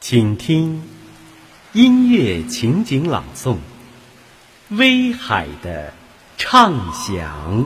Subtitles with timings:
[0.00, 0.82] 请听
[1.74, 3.52] 音乐情景朗诵
[4.70, 5.92] 《威海的
[6.38, 7.62] 畅想》。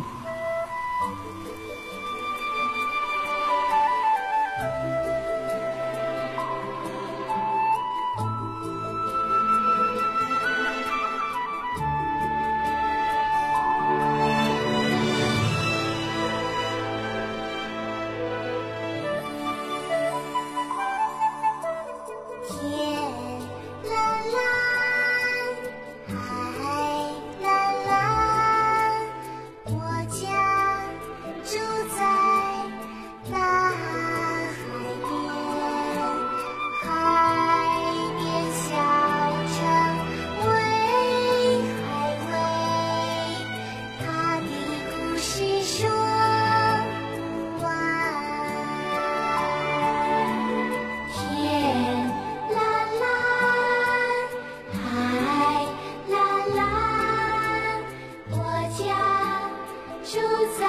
[60.58, 60.66] 在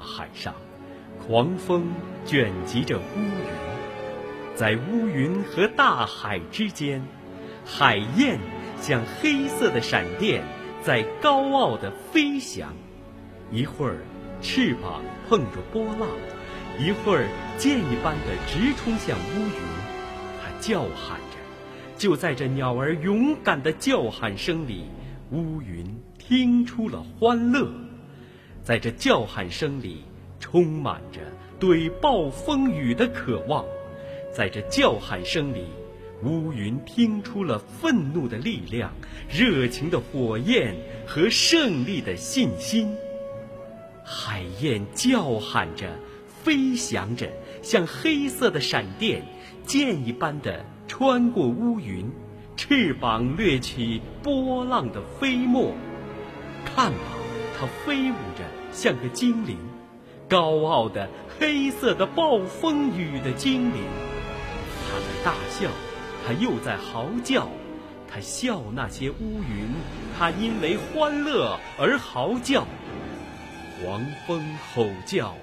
[0.00, 0.54] 海上，
[1.24, 1.86] 狂风
[2.24, 7.02] 卷集着乌云，在乌云和大海之间，
[7.64, 8.38] 海燕
[8.80, 10.42] 像黑色的闪电，
[10.82, 12.72] 在高傲地飞翔。
[13.52, 13.98] 一会儿
[14.40, 16.08] 翅膀碰着波浪，
[16.78, 17.26] 一会儿
[17.58, 19.60] 箭一般的直冲向乌云。
[20.40, 21.36] 它叫喊着，
[21.98, 24.84] 就在这鸟儿勇敢的叫喊声里，
[25.32, 25.84] 乌云
[26.18, 27.70] 听出了欢乐。
[28.70, 30.04] 在这叫喊声里，
[30.38, 31.18] 充满着
[31.58, 33.64] 对暴风雨的渴望；
[34.32, 35.64] 在这叫喊声里，
[36.22, 38.92] 乌云听出了愤怒的力量、
[39.28, 42.94] 热情的火焰和胜利的信心。
[44.04, 45.90] 海燕叫喊着，
[46.44, 47.28] 飞翔着，
[47.62, 49.20] 像黑色的闪电，
[49.66, 52.08] 箭一般的穿过乌云，
[52.56, 55.74] 翅膀掠起波浪的飞沫。
[56.64, 56.98] 看吧，
[57.58, 59.58] 它飞舞着，像个精灵，
[60.28, 61.08] 高傲的
[61.38, 63.82] 黑色的暴风雨的精灵。
[64.88, 65.68] 它在大笑，
[66.26, 67.48] 它又在嚎叫，
[68.08, 69.68] 它笑那些乌云，
[70.18, 72.66] 它因为欢乐而嚎叫。
[73.82, 74.44] 狂风
[74.74, 75.34] 吼叫，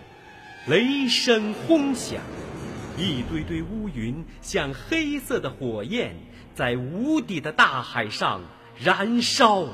[0.67, 2.21] 雷声轰响，
[2.97, 6.15] 一堆堆乌云像黑色的火焰，
[6.53, 8.41] 在无底的大海上
[8.79, 9.65] 燃烧。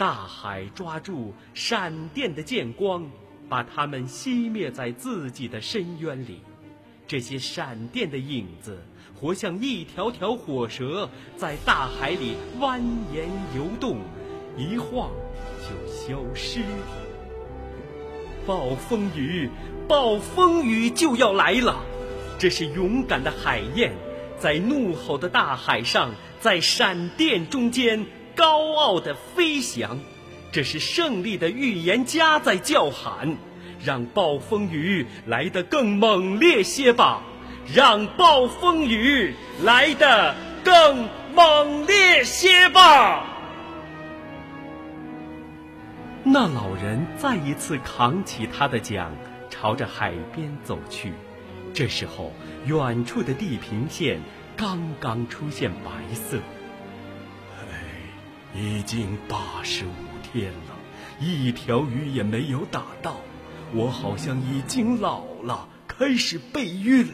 [0.00, 3.04] 大海抓住闪电的剑光，
[3.50, 6.40] 把它们熄灭在自己的深渊里。
[7.06, 8.82] 这些闪电的影子，
[9.14, 12.80] 活像一条条火蛇，在大海里蜿
[13.12, 13.98] 蜒游动，
[14.56, 15.10] 一晃
[15.60, 16.62] 就消失。
[18.46, 19.50] 暴风雨，
[19.86, 21.76] 暴风雨就要来了！
[22.38, 23.92] 这是勇敢的海燕，
[24.38, 29.98] 在怒吼的大海上，在闪电中间高傲的飞翔。
[30.52, 33.36] 这是胜利的预言家在叫喊：
[33.84, 37.22] 让暴风雨来得更猛烈些吧！
[37.72, 39.32] 让暴风雨
[39.62, 40.34] 来得
[40.64, 43.24] 更猛烈些吧！
[46.24, 49.12] 那老人再一次扛起他的桨，
[49.48, 51.12] 朝着海边走去。
[51.72, 52.32] 这时候，
[52.66, 54.20] 远处的地平线
[54.56, 56.38] 刚刚出现白色。
[58.54, 59.90] 已经八十五
[60.22, 60.76] 天了，
[61.20, 63.20] 一条鱼也没有打到。
[63.72, 67.12] 我好像已经老了，开始备孕了。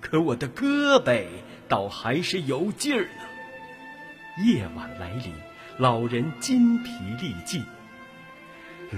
[0.00, 1.24] 可我的胳膊
[1.68, 4.44] 倒还是有劲儿呢。
[4.46, 5.32] 夜晚来临，
[5.78, 6.90] 老人筋疲
[7.20, 7.62] 力尽。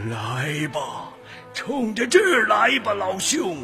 [0.09, 1.13] 来吧，
[1.53, 3.57] 冲着这儿来吧，老兄！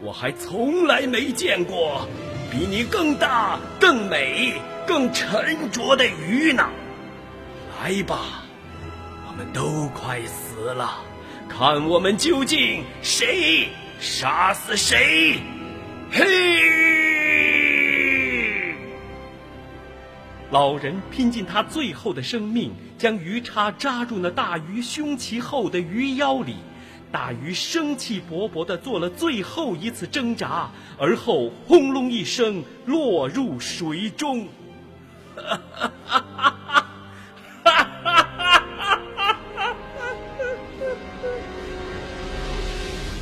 [0.00, 2.06] 我还从来没见过
[2.50, 4.54] 比你更大、更美、
[4.86, 6.68] 更沉着的鱼呢。
[7.84, 8.42] 来吧，
[9.28, 11.04] 我们都快死了，
[11.46, 13.68] 看我们究竟谁
[14.00, 15.38] 杀死谁！
[16.10, 16.24] 嘿！
[20.50, 26.56] 老人拼尽他最后的生命，将鱼叉扎入那大鱼胸鳍后的鱼腰里。
[27.12, 34.48] 大鱼生气勃勃地做了最后一次挣扎，而后轰隆一声落入水中。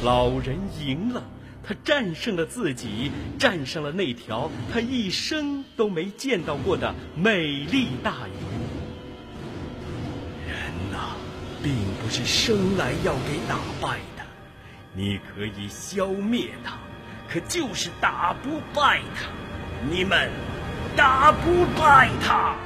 [0.02, 1.22] 老人赢了，
[1.62, 8.32] 他战胜了自己，战胜了那条他一生都没见到过的美丽大鱼。
[10.48, 10.58] 人
[10.90, 11.14] 呐、
[11.62, 11.72] 并
[12.02, 14.24] 不是生来要给打败的，
[14.92, 16.78] 你可以消灭他，
[17.28, 19.28] 可就是打不败他。
[19.88, 20.30] 你们
[20.96, 22.56] 打不败他。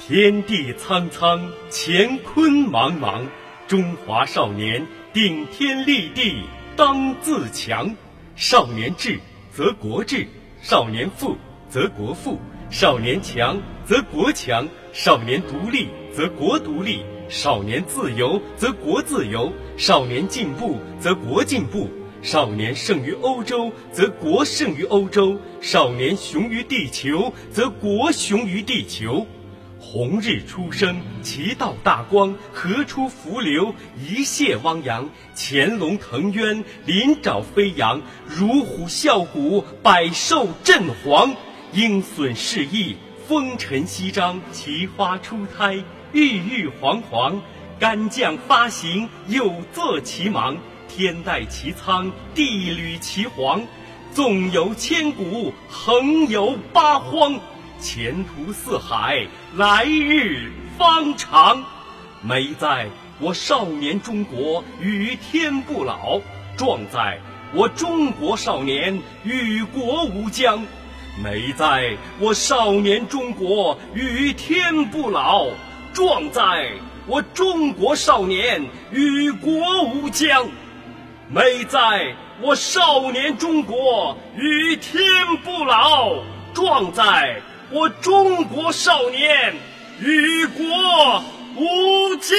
[0.00, 3.26] 天地苍苍，乾坤茫茫，
[3.68, 6.44] 中华少年顶天立地
[6.76, 7.92] 当自强。
[8.36, 9.18] 少年智
[9.52, 10.24] 则国智，
[10.62, 11.36] 少年富
[11.68, 12.38] 则国富，
[12.70, 21.90] 少年强则国强，少年独立则国独立，少年自由则国自由，少年进步则国进步。
[22.22, 29.26] 少年胜于欧洲，则国胜于欧洲；少年雄于地球，则国雄于地球。
[29.92, 35.10] 红日初升，其道大光，河出伏流，一泻汪洋。
[35.34, 41.34] 潜龙腾渊，鳞爪飞扬，乳虎啸谷，百兽震惶。
[41.72, 42.94] 鹰隼试翼，
[43.26, 45.82] 风尘翕张，奇花初胎，
[46.12, 47.42] 郁郁皇皇。
[47.80, 50.56] 干将发行，有作其芒。
[50.88, 53.60] 天戴其苍，地履其黄。
[54.14, 57.40] 纵游千古，横游八荒。
[57.80, 61.64] 前途似海，来日方长。
[62.22, 62.86] 美在
[63.18, 66.20] 我少年中国与天不老，
[66.56, 67.18] 壮在
[67.54, 70.62] 我中国少年与国无疆。
[71.22, 75.48] 美在我少年中国与天不老，
[75.92, 76.70] 壮在
[77.06, 78.62] 我中国少年
[78.92, 80.46] 与国无疆。
[81.28, 85.02] 美在我少年中国与天
[85.44, 86.22] 不老，
[86.52, 87.40] 壮在
[87.72, 89.54] 我中国少年
[90.00, 91.22] 与国
[91.56, 92.36] 无疆。